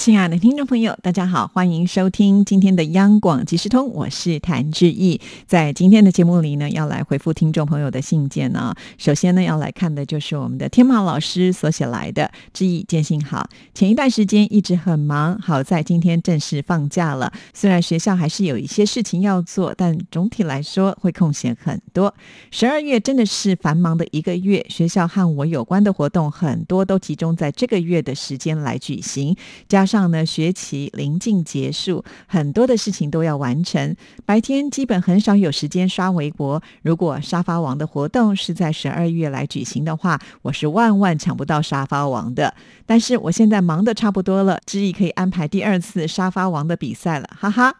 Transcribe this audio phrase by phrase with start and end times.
[0.00, 5.20] 亲爱的听众朋友，大家好，欢迎收听今天的央广即时通，我是谭志毅。
[5.46, 8.74] 在今天的节目里呢，要来回复听众朋友的信件呢。
[8.96, 13.46] 首先呢，要来看的就是我们的天马老师所写来的志毅见信好。
[13.74, 17.30] 前一段时间一直很忙，好在今天正式放假了。
[17.52, 22.14] 虽然学校还是有一些事情要做，但总体来说会空闲很多。
[22.50, 29.36] 十二月真的是繁忙的一个月，学校和我有关的活动很多都集中在这个月的时间来举行，
[29.68, 30.10] 加上。
[30.10, 33.94] 呢，学期临近结束，很多的事情都要完成。
[34.24, 36.60] 白天基本很少有时间刷微博。
[36.82, 42.54] 如果沙发王的活动是在十二月来举行的话，我是万万抢不到沙发王的。
[42.86, 47.74] 但是我现在忙得差不多了，之意可以安排第二次沙发王的比赛了，哈哈。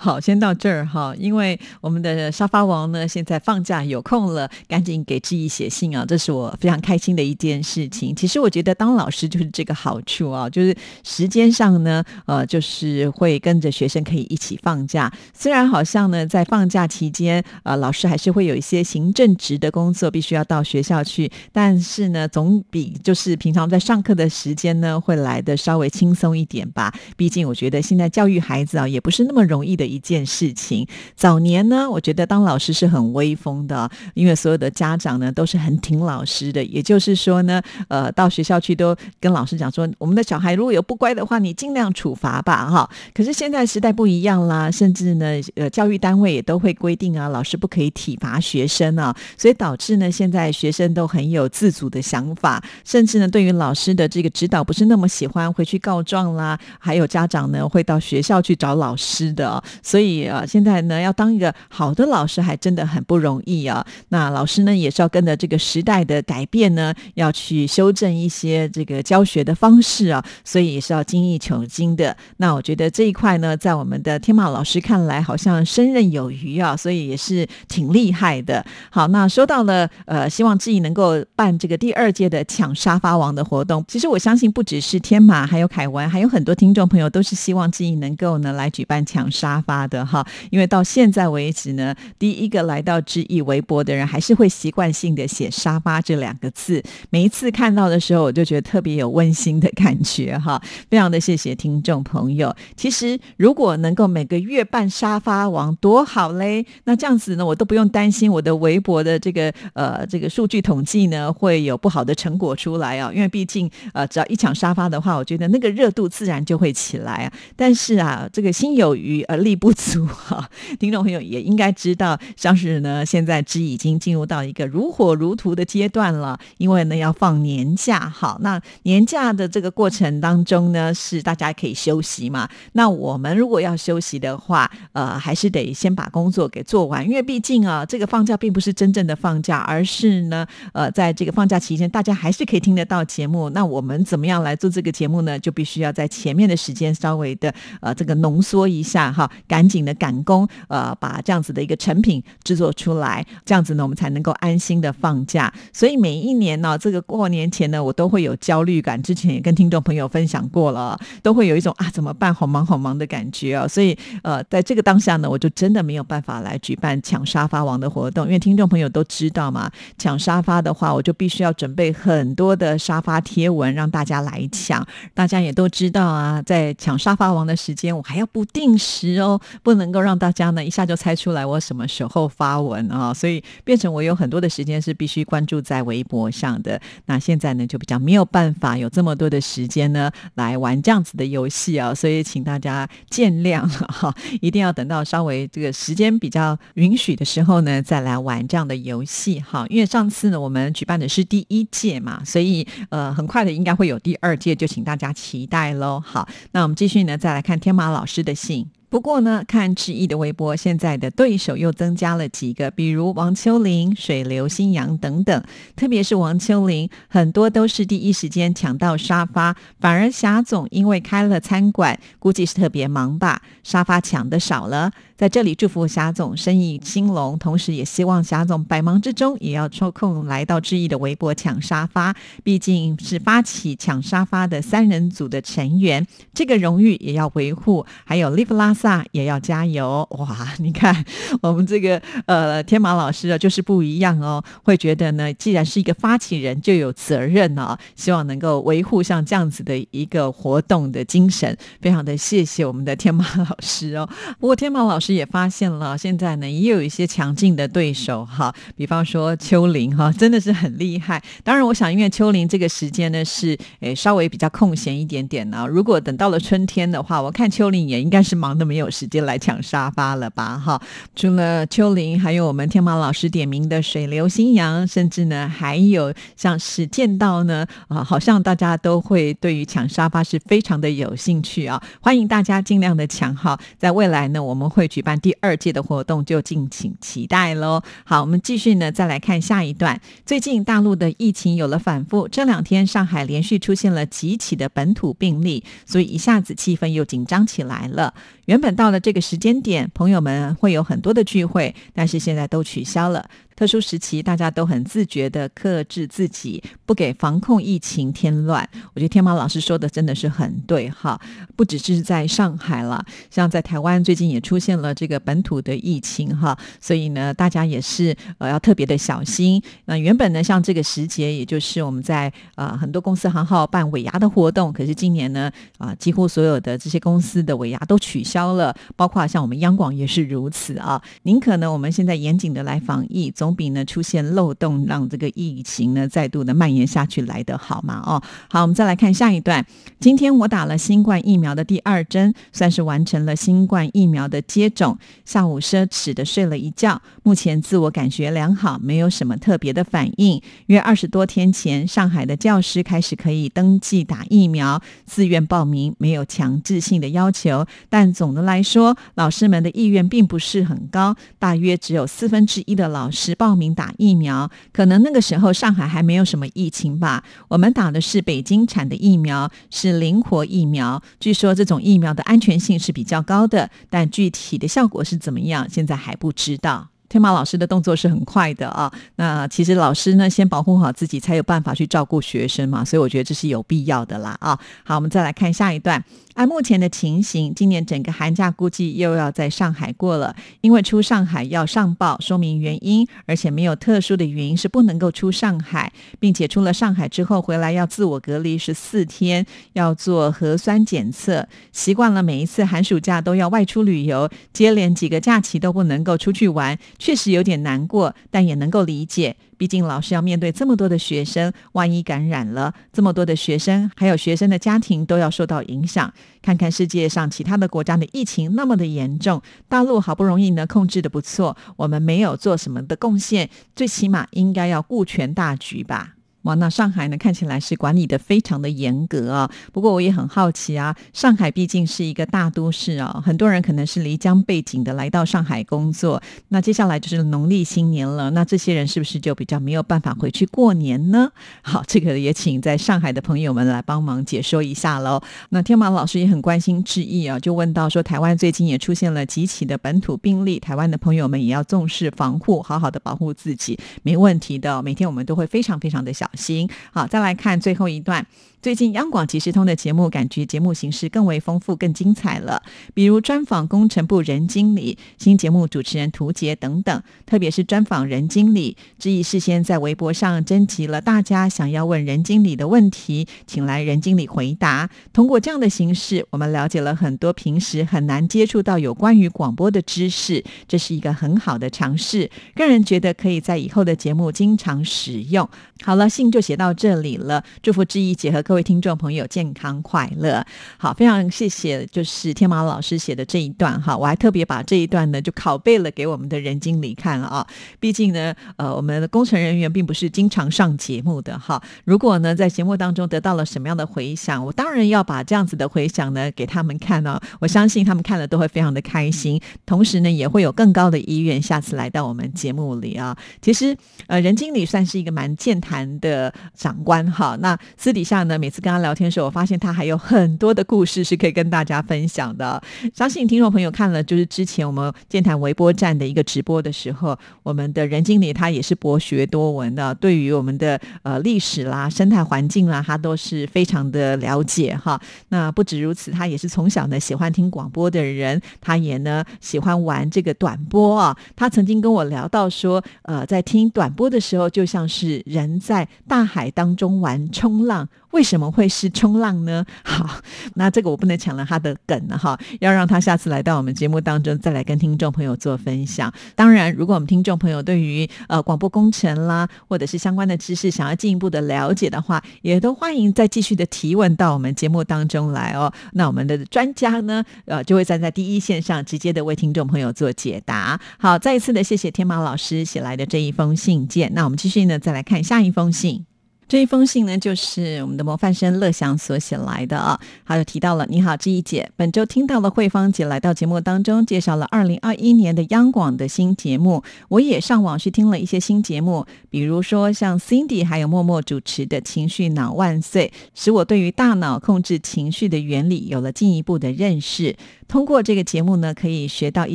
[0.00, 8.14] 好，先到这儿哈，因为我们的沙发王呢现在放假有空了，赶紧给志毅写信啊，这是我非常开心的一件事情。
[8.14, 15.12] 其实我觉得当老师就是这个好处啊，就是时间上呢，呃，就是会跟着学生可以一起放假。
[15.34, 26.94] 虽然好像呢在放假期间，呃，老师还是会有一些行政职的工作必须要到学校去，但是呢，总比就是平常在上课的时间呢会来的稍微轻松一点吧。
[27.16, 29.87] 毕竟我觉得现在教育孩子啊也不是那么容易的。
[29.88, 30.86] 一件事情，
[31.16, 36.62] 早年呢，我觉得当老师是很威风的，因为所有的家长呢都是很挺老师的。
[36.64, 42.88] 也就是说呢，呃，到学校去都跟老师讲说，我们的小孩如果有不乖的话，你尽量处罚吧，哈。
[43.14, 59.62] 可是现在时代不一样啦，甚至呢，呃，教育单位也都会规定啊，老师不可以体罚学生啊，所以导致呢，现在学生都很有自主的想法，甚至呢，对于老师的这个指导不是那么喜欢，回去告状啦，还有家长呢会到学校去找老师的。
[59.82, 63.84] 所以啊，现在呢，要当一个好的老师还真的很不容易啊。
[64.08, 70.24] 那老师呢，也是要跟着这个时代的改变呢，要去修正一些这个教学的方式啊。
[70.44, 72.16] 所以也是要精益求精的。
[72.38, 78.64] 那我觉得这一块呢，在我们的天马老师看来，好像胜任有余啊，所以也是挺厉害的。
[78.90, 83.84] 好，那说到了呃，希望志毅能够办这个第二届的抢沙发王的活动。
[83.88, 89.62] 其实我相信，不只是天马，还有凯文，还有很多听众朋友都是希望志毅能够呢来举办抢沙。
[89.68, 96.82] 发的哈，因为到现在为止呢，第一个来到知意微博的人，还是会习惯性的写“沙发”这两个字。
[97.10, 100.58] 每一次看到的时候，我就觉得特别有温馨的感觉哈。
[100.88, 102.56] 非常的谢谢听众朋友。
[102.76, 106.64] 其实如果能够每个月办沙发王，多好嘞！
[106.84, 113.12] 那这样子呢，我都不用担心我的微博的这个呃这个数据统计呢会有不好的成果出来啊。
[113.12, 117.32] 因为毕竟呃只要一抢沙发的话，我觉得那个热度自然就会起来啊。
[117.54, 119.57] 但是啊，这个心有余而力。
[119.58, 120.48] 不足哈，
[120.78, 132.48] 听众朋友也应该知道，像是呢，现在只已经进入到一个如火如荼的阶段了，因为呢要放年假，好，那年假的这个过程当中呢，是大家可以休息嘛？
[132.72, 143.50] 那我们如果要休息的话，呃，还是得先把工作给做完，因为毕竟啊，这个放假并不是真正的放假，而是呢，呃，在这个放假期间，大家还是可以听得到节目。
[143.50, 145.38] 那我们怎么样来做这个节目呢？
[145.38, 149.30] 就必须要在前面的时间稍微的呃这个浓缩一下哈。
[149.48, 155.52] 赶紧的赶工，呃，把这样子的一个成品制作出来，这样子呢，我们才能够安心的放假。
[155.72, 159.02] 所以每一年呢，这个过年前呢，我都会有焦虑感。
[159.02, 163.66] 之前也跟听众朋友分享过了，都会有一种啊，怎么办，好忙好忙的感觉啊。
[163.66, 174.86] 所以，呃，在这个当下呢，我就真的没有办法来举办抢沙发王的活动，因为听众朋友都知道嘛，抢沙发的话，我就必须要准备很多的沙发贴文让大家来抢。
[175.14, 179.37] 大家也都知道啊，在抢沙发王的时间，我还要不定时哦。
[179.62, 186.80] 不能够让大家呢一下就猜出来我什么时候发文啊，所以变成我有很多的时间是必须关注在微博上的。
[187.06, 199.66] 那现在呢就比较没有办法有这么多的时间呢来玩这样子的游戏啊，所以请大家见谅哈， 一定要等到稍微这个时间比较允许的时候呢再来玩这样的游戏哈。
[199.68, 206.00] 因为上次呢我们举办的是第一届嘛，所以呃很快的应该会有第二届，就请大家期待喽。
[206.04, 208.77] 好，那我们继续呢再来看天马老师的信。
[208.90, 215.44] 不过呢，看志毅的微博，现在的对手又增加了几个，比如王秋玲、水流新阳等等。
[215.76, 224.90] 特别是王秋玲，很多都是第一时间抢到沙发，反而霞总因为开了餐馆，估计是特别忙吧，沙发抢的少了。
[225.18, 237.84] 在这里祝福霞总生意兴隆，同时也希望霞总百忙之中也要抽空来到志毅的微博抢沙发，毕竟是发起抢沙发的三人组的成员，这个荣誉也要维护。
[238.04, 240.54] 还有 Live 拉萨也要加油哇！
[240.60, 241.04] 你看
[241.42, 251.58] 我们这个呃天马老师啊，就是不一样哦，会觉得呢，既然是一个发起人，就有责任哦，希望能够维护像这样子的一个活动的精神。
[251.80, 254.08] 非常的谢谢我们的天马老师哦。
[254.38, 261.22] 不过天马老师也发现了，现在呢也有一些强劲的对手哈，比方说秋林哈，真的是很厉害。
[261.42, 265.66] 当然，我想因为秋林这个时间呢是诶稍微比较空闲一点点呢。
[265.68, 270.80] 如果等到了春天的话，我看秋林也应该是忙的没有时间来抢沙发了吧哈。
[271.14, 281.82] 除了秋林，还有我们天马老师点名的水流新阳，甚至呢还有像是见到呢啊，好像大家都会对于抢沙发是非常的有兴趣啊。
[282.00, 287.80] 欢迎大家尽量的抢哈，在未来呢我们会举办第二届的活动，就敬请期待喽。
[288.02, 290.00] 好，我们继续呢再来看下一段。
[290.26, 298.12] 最近大陆的疫情有了反复，这两天上海连续出现了几起的本土病例，所以一下子气氛又紧张起来了。
[298.48, 303.28] 原本到了这个时间点，朋友们会有很多的聚会，但是现在都取消了。
[303.54, 308.66] 特殊时期，大家都很自觉的克制自己，不给防控疫情添乱。
[308.94, 311.20] 我觉得天马老师说的真的是很对哈，
[311.56, 319.60] 不只是在上海了，像在台湾最近也出现了这个本土的疫情哈，所以呢，大家也是呃要特别的小心。
[319.86, 331.00] 那原本呢，像这个时节，也就是我们在呃很多公司行号办尾牙的活动，可是今年呢啊，几乎所有的这些公司的尾牙都取消了，包括像我们央广也是如此啊。
[331.22, 338.02] 宁可呢，我们现在严谨的来防疫，总比呢出现漏洞，让这个疫情呢再度的蔓延下去来得好嘛？
[338.06, 339.64] 哦，好，我们再来看下一段。
[340.00, 344.98] 今天我打了新冠疫苗的第二针，算是完成了新冠疫苗的接种。
[345.24, 350.40] 下午奢侈的睡了一觉，目前自我感觉良好，没有什么特别的反应。
[350.66, 357.66] 约二十多天前，上海的教师开始可以登记打疫苗，自愿报名，没有强制性的要求。
[357.88, 363.34] 但总总的来说，老师们的意愿并不是很高，大约只有四分之一的老师。
[363.34, 367.24] 报名打疫苗，可能那个时候上海还没有什么疫情吧。
[367.48, 371.02] 我们打的是北京产的疫苗，是灵活疫苗。
[371.18, 376.88] 据说这种疫苗的安全性是比较高的，但具体的效果是怎么样，现在还不知道。
[377.08, 378.92] 天马老师的动作是很快的啊。
[379.16, 382.84] 那其实老师呢，先保护好自己，才有办法去照顾学生嘛。
[382.84, 384.58] 所以我觉得这是有必要的啦啊。
[384.84, 386.04] 好，我们再来看下一段。
[386.34, 401.48] 按目前的情形，今年整个寒假估计又要在上海过了，因为出上海要上报说明原因，而且没有特殊的原因是不能够出上海，并且出了上海之后回来要自我隔离十四天，要做核酸检测。
[401.72, 409.36] 习惯了每一次寒暑假都要外出旅游，接连几个假期都不能够出去玩，确实有点难过，但也能够理解。
[409.56, 416.12] 毕竟老师要面对这么多的学生，万一感染了，这么多的学生，还有学生的家庭都要受到影响。
[416.42, 426.17] 看看世界上其他的国家的疫情那么的严重，大陆好不容易呢控制的不错，我们没有做什么的贡献，最起码应该要顾全大局吧。
[426.48, 427.18] 哇，那上海呢？
[427.18, 429.50] 看起来是管理的非常的严格啊。
[429.70, 436.22] 不过我也很好奇啊，上海毕竟是一个大都市啊，很多人可能是离江背景的来到上海工作。
[436.48, 441.30] 那接下来就是农历新年了，那这些人是不是就比较没有办法回去过年呢？
[441.60, 445.20] 好，这个也请在上海的朋友们来帮忙解说一下喽。
[445.50, 454.82] 那天马老师也很关心致意啊，就问到说，台湾最近也出现了几起的本土病例，台湾的朋友们也要重视防护，好好的保护自己，没问题的。
[454.82, 456.26] 每天我们都会非常非常的小。
[456.38, 458.26] 行，好，再来看最后一段。
[458.60, 462.60] 最近央广即时通的节目，感觉节目形式更为丰富、更精彩了。
[462.92, 467.02] 比如专访工程部任经理、新节目主持人涂杰等等。
[467.24, 474.90] 特别是专访任经理，志毅事先在微博上征集了大家想要问任经理的问题，请来任经理回答。
[475.12, 482.28] 通过这样的形式，我们了解了很多平时很难接触到有关于广播的知识，这是一个很好的尝试。
[482.56, 485.48] 个人觉得可以在以后的节目经常使用。
[485.84, 487.44] 好了，信就写到这里了。
[487.62, 488.42] 祝福志毅结合。
[488.42, 490.44] 各位听众朋友，健康快乐！
[490.76, 497.46] 好，非常谢谢，就是天马老师写的这一段哈，我还特别把这一段呢就拷贝了给我们的任经理看了啊。
[497.78, 501.62] 毕竟呢，呃，我们的工程人员并不是经常上节目的哈。
[501.84, 507.20] 如果呢在节目当中得到了什么样的回响，我当然要把这样子的回响呢给他们看哦。
[507.38, 513.16] 我相信他们看了都会非常的开心，同时呢也会有更高的意愿下次来到我们节目里啊。
[513.40, 513.76] 其实，
[514.08, 516.07] 呃，任经理算是一个蛮健谈的。
[516.08, 517.36] 的长官哈。
[517.40, 522.60] 那私底下呢，每次跟他聊天的时候，我发现他还有很多的故事是可以跟大家分享的。
[522.94, 535.00] 相信听众朋友看了就是之前我们健谈微波站的一个直播的时候，我们的任经理他也是博学多闻的，对于我们的呃历史啦、生态环境啦，他都是非常的了解哈。
[535.28, 541.16] 那不止如此，他也是从小呢喜欢听广播的人，他也呢喜欢玩这个短波啊。
[541.36, 547.88] 他曾经跟我聊到说，呃，在听短波的时候，就像是人在大海当中玩冲浪。
[548.12, 549.64] 为什么会是冲浪呢？
[549.84, 550.20] 好，
[550.54, 556.12] 那这个我不能抢了他的梗了哈，要让他下次来到我们节目当中再来跟听众朋友做分享。
[556.34, 565.72] 当然，如果我们听众朋友对于呃广播工程啦，或者是相关的知识想要进一步的了解的话，也都欢迎再继续的提问到我们节目当中来哦。
[565.92, 570.80] 那我们的专家呢，呃，就会站在第一线上，直接的为听众朋友做解答。
[570.98, 574.10] 好，再一次的谢谢天马老师写来的这一封信件。
[574.14, 576.07] 那我们继续呢，再来看下一封信。
[576.48, 580.00] 这一封信呢，就是我们的模范生乐祥所写来的啊。
[580.24, 586.82] 他就提到了：“你好，志毅姐，本周听到了慧芳姐来到节目当中，介绍了二零二一年的央广的新节目。
[587.10, 597.36] 我也上网去听了一些新节目，比如说像 Cindy 还有默默主持的《情绪脑万岁》，使我对于大脑控制情绪的原理有了进一步的认识。”
[597.68, 599.54] 通过这个节目呢，可以学到一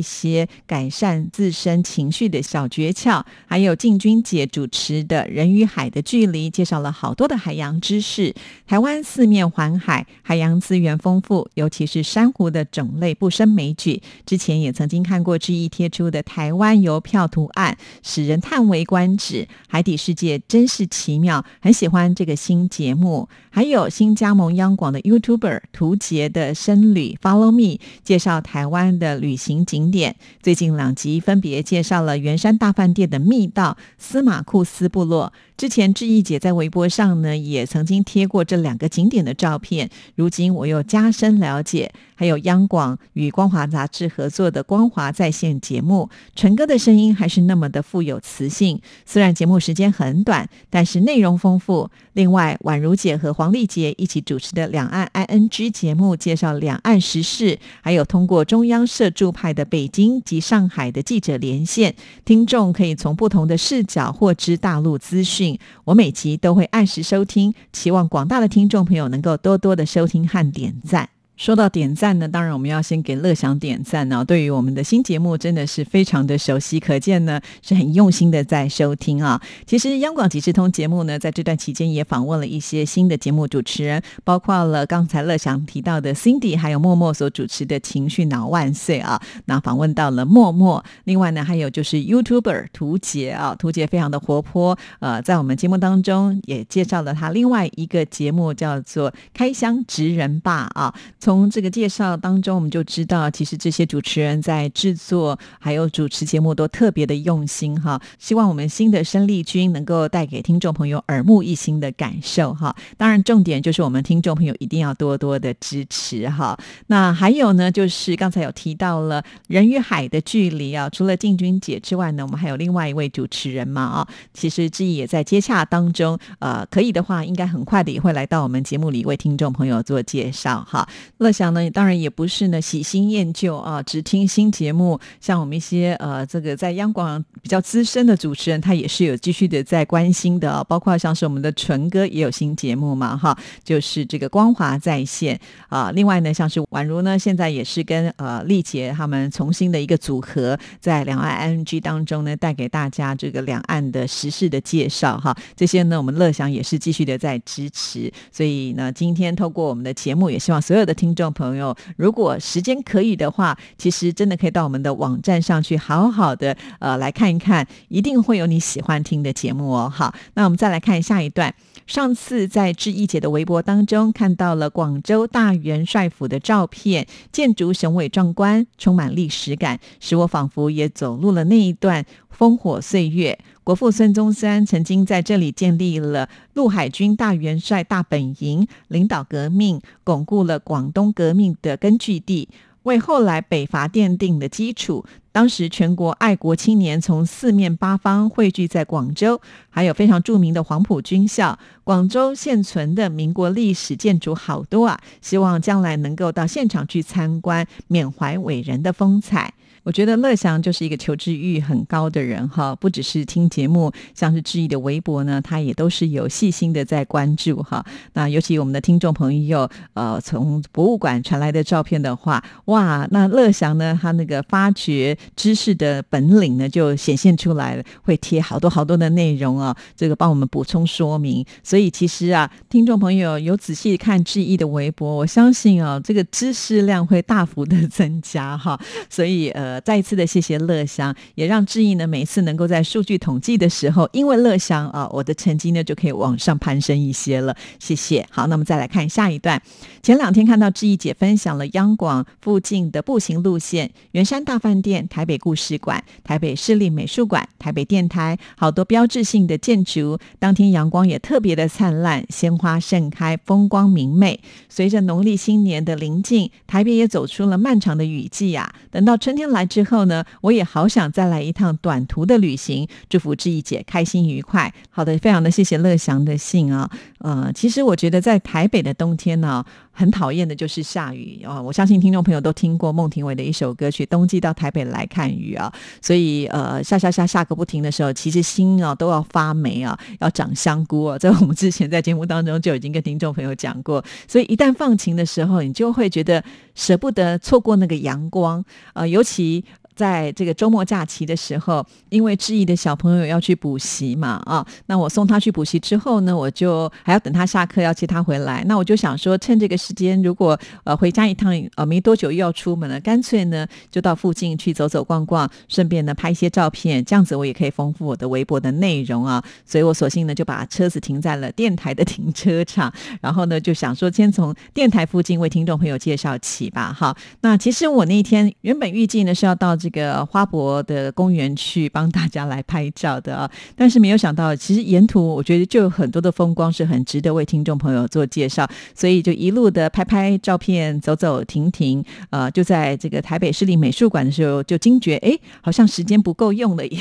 [0.00, 8.32] 些改善自身情绪的小诀窍，还有静君姐主持的人与海的距离，介绍了好多的海洋知识。
[8.68, 14.00] 台湾四面环海，海洋资源丰富，尤其是珊瑚的种类不胜枚举。
[14.24, 19.48] 之前也曾经看过志毅贴出的台湾邮票图案，使人叹为观止。
[19.66, 23.28] 海底世界真是奇妙，很喜欢这个新节目。
[23.50, 27.80] 还有新加盟央广的 YouTuber 图杰的深旅 Follow Me。
[28.02, 35.32] 介绍台湾的旅行景点，最近两集分别介绍了圆山大饭店的密道、司马库斯部落。
[35.56, 39.88] 之前志毅姐在微博上呢，也曾经贴过这两个景点的照片。
[40.16, 48.80] 如今我又加深了解，还有央广与光华杂志合作的光华在线节目，陈哥的声音还是那么的富有磁性。
[49.06, 51.88] 虽然节目时间很短，但是内容丰富。
[52.14, 65.56] 另外，宛如姐和黄丽杰一起主持的两岸 ING 节目，介绍两岸时事，还有通过中央社驻派的北京及上海的记者连线，听众可以从不同的视角获知大陆资讯。
[65.84, 71.08] 我每集都会按时收听，期望广大的听众朋友能够多多的收听和点赞。
[71.36, 74.24] 说到点赞呢，当然我们要先给乐享点赞呢。
[74.24, 79.42] 对于我们的新节目，真的是非常的熟悉，可见呢是很用心的在收听啊。
[79.66, 89.20] 其实央广即时通节目呢，在这段期间也访问了一些新的节目主持人，包括了刚才乐享提到的 Cindy，还有默默所主持的情绪脑万岁啊。
[89.46, 100.94] 那访问到了默默，另外呢还有就是 YouTuber 图杰啊，图杰非常的活泼，呃，在我们节目当中也介绍了他另外一个节目叫做开箱职人吧啊。
[101.24, 107.98] 从这个介绍当中，我们就知道，其实这些主持人在制作还有主持节目都特别的用心哈。
[108.18, 112.76] 希望我们新的生力军能够带给听众朋友耳目一新的感受哈。
[112.98, 116.58] 当然，重点就是我们听众朋友一定要多多的支持哈。
[116.88, 120.90] 那还有呢，就是刚才有提到了人与海的距离啊。
[120.90, 124.08] 除了静君姐之外呢，我们还有另外一位主持人嘛啊。
[124.34, 130.86] 其实志毅也在接洽当中，呃，可以的话，应该很快的也会来到我们节目里为听众朋友做介绍哈。
[131.18, 134.98] 乐享呢，当然也不是呢喜新厌旧啊，只听新节目。
[135.20, 140.62] 像我们一些呃，这个在央广比较资深的主持人，他也是有继续的在关心的。
[140.64, 145.92] 包括像是我们的纯哥也有新节目嘛，哈，就是这个光华在线啊。
[145.92, 155.32] 另外呢，像是宛如呢，现在也是跟呃丽杰他们重新的一个组合，在两岸 NG 当中呢，带给大家这个两岸的时事的介绍哈。
[155.54, 158.12] 这些呢，我们乐享也是继续的在支持。
[158.32, 161.03] 所以呢，今天透过我们的节目，也希望所有的听。
[161.04, 169.92] 听众朋友，如果时间可以的话，其实真的可以到我们的网站上去，好好的呃来看一看，一定会有你喜欢听的节目哦。
[169.94, 171.54] 好，那我们再来看下一段。
[171.86, 182.02] 上次在志毅姐的微博当中看到了广州大元帅府的照片，建筑雄伟壮观，充满历史感，使我仿佛也走入了那一段
[182.36, 183.38] 烽火岁月。
[183.62, 192.48] 国父孙中山曾经在这里建立了陆海军大元帅大本营，领导革命，巩固了广东革命的根据地，
[192.82, 195.06] 为后来北伐奠定了基础。
[195.32, 201.58] 当时全国爱国青年从四面八方汇聚在广州，还有非常著名的黄埔军校。
[201.82, 209.54] 广州现存的民国历史建筑好多啊，希望将来能够到现场去参观，缅怀伟人的风采。
[209.84, 217.84] 我觉得乐祥就是一个求知欲很高的人哈，不只是听节目，像是志毅的微博呢，他也都是有细心的在关注哈。
[218.14, 231.44] 那尤其我们的听众朋友，呃，从博物馆传来的照片的话，哇，那乐祥呢，他那个发掘知识的本领呢，就显现出来了，会贴好多好多的内容啊，这个帮我们补充说明。
[231.62, 238.80] 所以其实啊，听众朋友有仔细看志毅的微博，我相信啊，这个知识量会大幅的 增加哈。
[239.10, 247.56] 所以呃，再一次的谢谢乐祥，也让志毅呢每次能够在数据统计的时候，因为乐祥啊，我的成绩呢就可以往上攀升一些了。
[247.78, 248.26] 谢谢。
[248.30, 249.60] 好，那么再来看下一段。
[250.02, 260.18] 前两天看到志毅姐分享了央广附近的步行路线：圆山大饭店、台北故事馆、台北市立美术馆、台北电台，好多标志性的建筑。
[260.38, 264.40] 当天阳光也特别的灿烂，鲜花盛开，风光明媚。
[264.68, 268.74] 随着农历新年的临近，台北也走出了漫长的雨季啊。
[268.90, 272.88] 等到春天来之后呢，我也好想再来一趟短途的旅行。
[273.08, 274.72] 祝福志毅姐开心愉快。
[274.90, 276.90] 好的，非常的谢谢乐祥的信啊。
[277.18, 281.62] 呃，其实我觉得在台北的冬天呢，很讨厌的就是下雨啊。
[281.62, 285.72] 我相信听众朋友都听过孟庭苇的一首歌曲《冬季到台北来看雨》啊。
[286.02, 291.16] 所以呃，下下下下个不停的时候，其实心啊都要发霉啊，要长香菇啊。
[291.22, 294.04] 在我们之前在节目当中就已经跟听众朋友讲过。
[294.26, 299.64] 所以一旦放晴的时候，你就会觉得舍不得错过那个阳光啊，尤其。
[299.94, 308.64] 在这个周末假期的时候，因为志毅的小朋友要去补习嘛，啊，那我送他去补习之后呢，我就还要等他下课要接他回来。
[308.66, 319.40] 那我就想说，趁这个时间，如果呃回家一趟，呃没多久又要出门了，干脆呢就到附近去走走逛逛，顺便呢拍一些照片，这样子我也可以丰富我的微博的内容啊。
[319.64, 326.92] 所以我索性呢就把车子停在了电台的停车场，然后呢就想说，先从电台附近为听众朋友介绍起吧。
[326.92, 329.78] 好，那其实我那一天原本预计呢是要到。
[329.84, 346.98] 这个花博的公园去帮大家来拍照的啊， 但是没有想到，其实沿途我觉得就有很多的风光是很值得为听众朋友做介绍，所以就一路的拍拍照片，走走停停，呃，就在这个台北市立美术馆的时候，就惊觉，哎，好像时间不够用了， 也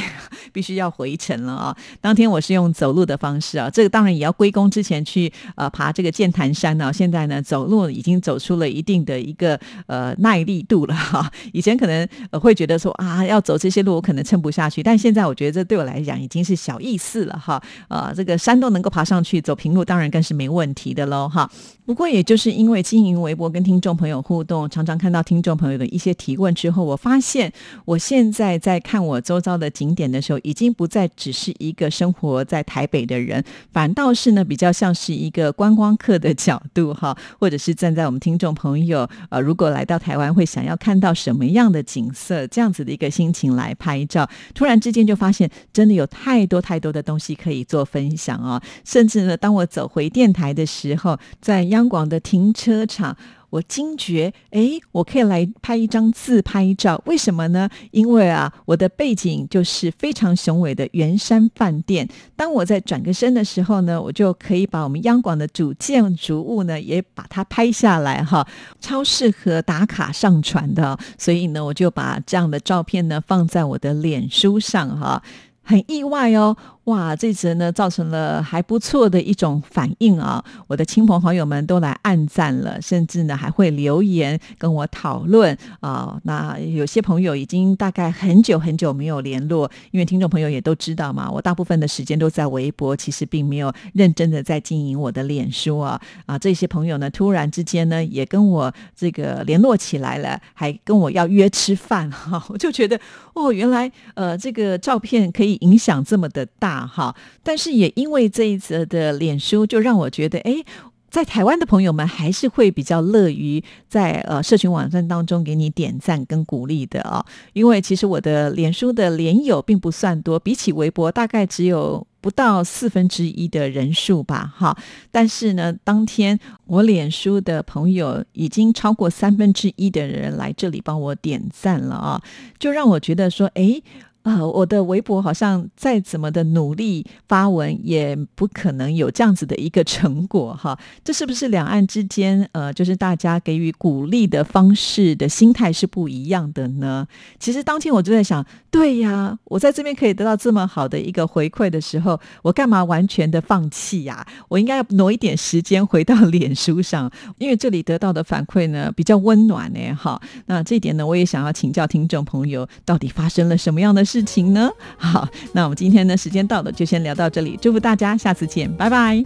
[0.51, 1.77] 必须要回程了啊。
[2.01, 12.72] 当天我是用走路的方式啊，这个当然也要归功之前去呃爬这个剑潭山呢，现在呢走路已经走出了一定的一个呃耐力度了哈，以前可能呃会觉得。
[12.77, 17.61] 说啊，要走这些路我可能撑不下去，但现在我觉得这对我来讲已经是小意思了哈。
[17.87, 21.49] 啊，这个山都能够爬上去，走平路当然更是没问题的喽哈。
[21.85, 27.51] 不过也就是因为经营微博跟听众朋友互动，常常看到听众朋友的一些提问之后，我发现
[27.85, 33.41] 我现在在看我周遭的景点的时候，已经不再只是一个生活在台北的人，
[33.71, 42.73] 反倒是呢比较像是一个观光客的角度哈， 或者是站在我们听众朋友呃，如果来到台湾会想要看到什么样的景色这样。
[42.73, 48.59] 子的一个心情来拍照，突然之间就发现真的有太多太多的东西可以做分享啊！
[48.83, 53.17] 甚至呢，当我走回电台的时候，在央广的停车场。
[53.49, 57.69] 我惊觉，哎，我可以来拍一张自拍照，为什么呢？
[57.91, 62.09] 因为啊，我的背景就是非常雄伟的圆山饭店。
[62.35, 68.47] 当我在转个身的时候呢，我就可以把我们央广的主建筑物呢，也把它拍下来，哈，
[68.81, 70.97] 超适合打卡上传的。
[71.19, 75.21] 所以呢，我就把这样的照片呢放在我的脸书上，哈。
[75.65, 77.15] 很意外哦，哇！
[77.15, 86.19] 这则呢造成了还不错的一种反应啊，我的亲朋好友们都来按赞了，甚至呢还会留言跟我讨论啊。
[86.23, 95.99] 那有些朋友已经大概很久很久没有联络，因为听众朋友也都知道嘛，我大部分的时间都在微博，其实并没有认真的在经营我的脸书啊。
[96.25, 102.99] 啊，这些朋友呢突然之间呢也跟我这个联络起来了，还跟我要约吃饭哈， 我就觉得
[103.33, 105.53] 哦，原来呃这个照片可以。
[105.61, 110.63] 影响这么的大啊哈，但是也因为这一则的脸书，就让我觉得，哎，
[111.11, 117.23] 在台湾的朋友们还是会比较乐于在呃社群网站当中给你点赞跟鼓励的啊。
[117.53, 124.75] 因为其实我的脸书的连友并不算多，比起微博大概只有不到四分之一的人数吧，哈。
[125.11, 132.21] 但是呢，当天我脸书的朋友已经超过三分之一的人来这里帮我点赞了啊，
[132.57, 133.81] 就让我觉得说，哎。
[134.23, 140.79] 啊，我的微博好像再怎么的努力发文，也不可能有这样子的一个成果哈。
[141.03, 147.05] 这是不是两岸之间呃，就是大家给予鼓励的方式的心态是不一样的呢？
[147.37, 154.25] 其实当天我就在想，对呀，我在这边可以得到这么好的一个回馈的时候，我干嘛完全的放弃呀？
[154.47, 159.93] 我应该要挪一点时间回到 脸书上，因为这里得到的反馈呢比较温暖呢。
[159.93, 164.05] 哈，那这一点呢，我也想要请教听众朋友，到底发生了什么样的？
[164.13, 164.69] 事情呢？
[164.95, 167.57] 好，那我们今天呢，时间到了，就先聊到这里。
[167.59, 169.23] 祝福大家，下次见，拜拜。